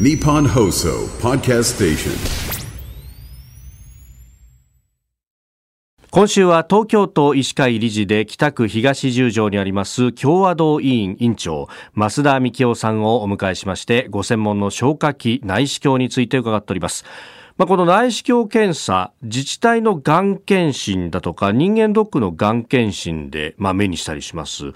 [0.00, 2.12] Nippon Hoso Podcast Station.
[6.10, 17.04] 今週は東京都医師会理事で北区東十条にあります共和堂委員委員長増田幹夫さんをお迎えしましてご専門の消化器内視鏡について伺っております。
[17.58, 24.72] まあ、この内視鏡検査自治体のがん検診だとか人間ドックのがん検診で、まあ、目にしたりします。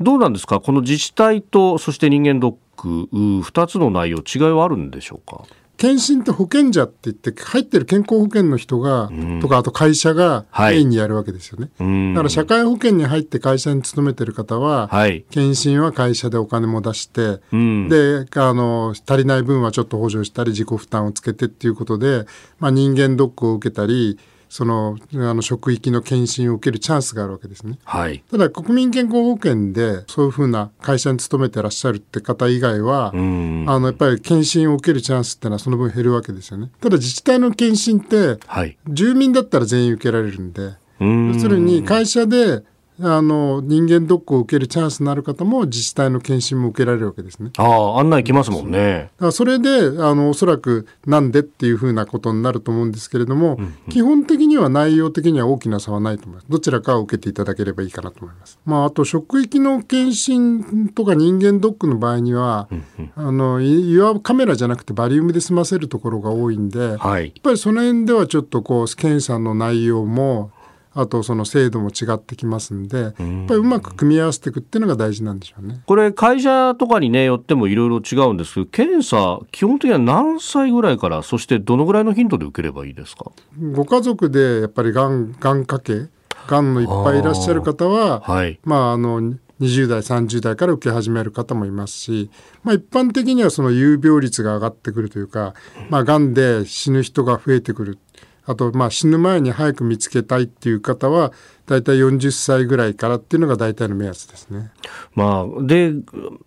[0.00, 0.60] どうなんですか？
[0.60, 5.44] この自治体とそして人間ドック2つの内容違いはあるんでしょうか？
[5.76, 22.26] 検診って保険者って言って入ってる健康保険の人が、うん、とかあと会社がメインにやるわけですよね、はい、だから社会保険に入って会社に勤めてる方は、はい、検診は会社でお金も出して、うん、であの足りない分はちょっと補助したり自己負担をつけてっていうことで、
[22.58, 24.18] まあ、人間ドックを受けたり
[24.50, 27.78] そのあの職域の検診を受けるチャンスがあるわけですね。
[27.84, 36.70] はい、ただ国民健康保険でそういうふうな会社に勤めてらっしゃるって方以外はあのやっぱり検診を受けるチャンスってのはその分減るわけですよね。
[36.80, 42.64] ただ自治体の検診って、はい、住民だったら全員受けられるんで要するに会社で
[43.02, 47.50] あの人間ドックを受けるチャンスのある方も自治体の検診も受けられるわけですね。
[47.56, 49.10] ああ案内来ますもんね。
[49.32, 56.46] それであのおそらくなんでっていうふうなことになると思うんですけれども、うんうん、基本的には内容的には大きな差はないと思います。
[56.48, 58.58] どちらかを受けていただければいいかなと思います。
[58.64, 70.52] まああと職域の検診とか人間ドックの場合には、うんうん、あのいわばカメラじゃなくてバリウムで済ませるところが多いんで、はい、やっぱりその辺ではちょっとこう検査の内容も
[70.92, 75.82] あとその制度も違ってきますんでやっぱりうまく組み合わせていくっていうのが大事なんでしょうね。
[75.86, 83.30] これ会社とかにねよってもいろいろ違うんですけど検査基本的には何歳ぐらいからそしてどのぐらいの頻度で受ければいいですか？
[83.72, 86.08] ご家族でやっぱりがんがん家系
[86.48, 89.20] がんのいっぱいいらっしゃる方は、はい、まああの
[89.60, 92.30] 20代30代から受け始める方もいますし、
[92.64, 95.52] まあ、一般的にはその有病率が上がってくるというか、
[95.90, 97.98] まあ、がんで死ぬ人が増えてくる
[98.46, 101.32] あとまあ死ぬ前に早く見つけたいっていう方は
[101.66, 104.70] 大体40歳ぐらいからっていうのが大体の目安ですね。
[105.14, 105.92] まあ、で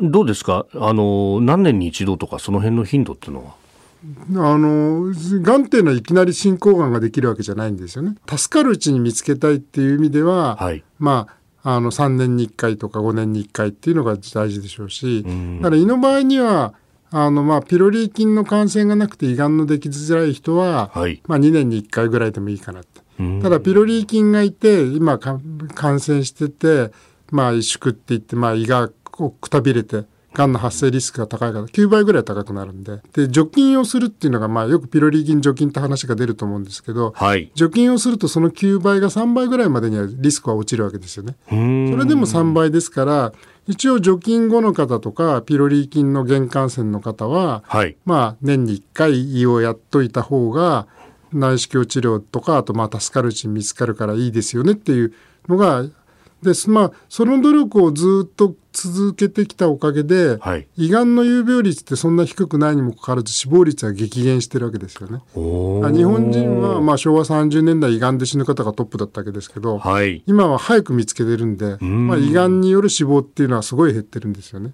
[0.00, 0.66] どうですか？
[0.74, 3.54] あの何年に一度とかその辺の頻度っていうのは？
[4.52, 5.12] あの
[5.42, 8.16] がんっていうのはいきなり進行がんができるわけじゃないんですよね。
[8.28, 11.28] 助かるうちに見つけたいっていう意味では、はい、ま
[11.62, 16.74] ああの3年に1回とか5年に1回っていうのが大事でしょうし、だから胃の場合には
[17.10, 23.00] あのまあピロリ菌の感染がなくて胃がんのできづらい人は、はい、まあ、2年に1回ぐらいでもいいかなって
[23.42, 26.92] ただピロリ菌がいて今感染してて、
[27.30, 28.90] まあ、萎縮っていって、まあ、胃が
[29.40, 33.00] くたびれてがんの発生リスクが高いから9倍ぐらい高くなるんで。
[33.14, 41.36] で除菌をするっていうのが、まあ、よくピロリ菌除菌って話が出ると思うんですけど、はい、除菌をするとその9倍が3倍ぐらいまでにはリスクは落ちるわけですよね。
[41.48, 43.32] それでも3倍ですから
[43.66, 50.86] 一応除菌後の方とかピロリ菌の原感染の方は、はい、まあ年に1回胃をやっといた方が
[51.32, 55.12] 内視鏡治療とかあとまあ助かるうちに見つかるからいいですよねっていう
[55.48, 55.84] のが
[56.42, 56.70] です。
[56.70, 65.22] まあその努力をずっと続けてきたおかげで、はい、胃がんの有病率ってそんな低くないにもかかわらず死亡率は激減してるわけですよね。
[65.34, 74.72] 日本人はまあ昭和30年代胃がんで死ぬ方がトップだったわけですけど、はい、今は早く見つけてるんで、まあ、胃がんによる死亡っていうのはすごい減ってるんですよね。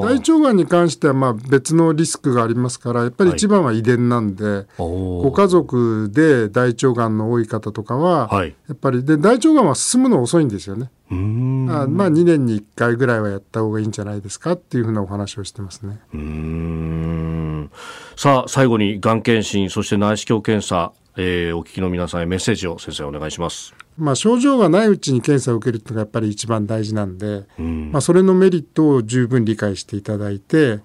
[0.00, 10.90] 大腸がんに関してはまあ別のリスクがありますからやっぱり一番は遺伝なんで、はい、ご家族で大腸がんの多い方とかは、はい、やっぱりで大腸がんは進むの遅いんですよね。
[11.08, 16.00] あまあ2年に1回ぐらいはやった方がいいんじゃないですかっていうふうなお話をしてますね。
[16.12, 17.70] うん。
[18.16, 23.74] さあ最後にがん検診そして内視鏡検査、えー、お聞きの皆さんへメッセージを先生お願いします。
[23.96, 30.80] まあ、症状がないうちに検査を受けるっていうのがやっぱり一番大事なんで、まあ、それのメリットを十分理解していただいて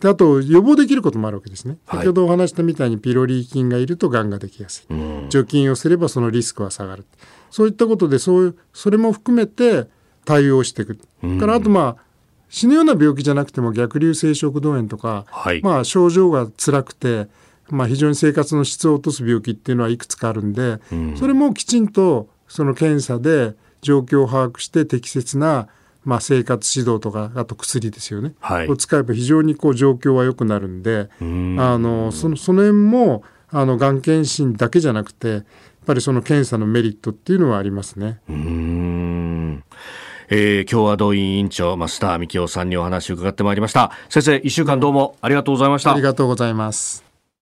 [0.00, 4.94] であと予防できることもあるわけですね、先ほどお話したみたいにピロリ菌がいるとがんができやすい、
[5.30, 7.06] 除菌をすればそのリスクは下がる。
[7.50, 9.86] そういったことでそういうそれも含めて
[10.24, 10.98] 対応していく、
[11.38, 12.02] からあとまあ
[12.48, 17.28] 死ぬような病気じゃなくても逆流性食道炎とか、はい、まあ症状が辛くて
[17.72, 25.68] まあ、非常に生活の質を落とす病気っていうのはいくつかあるんで、うん、それもきちんとその検査で状況を把握して適切な
[26.04, 31.24] まあ、生活指導とかあと薬ですよね、はい、を使えば非常にこう状況は良くなるんであ
[31.78, 35.42] のそのその辺もあのがん検診だけじゃなくてやっ
[35.86, 38.20] ぱりその検査のメリットっていうのはありますね。
[38.28, 39.64] うん。
[40.28, 43.90] えー、共和党委員長増田幹夫さんにお話を伺ってまいりました。
[44.08, 45.92] 先生一週間どうもありがとうございました。
[45.92, 47.11] ありがとうございます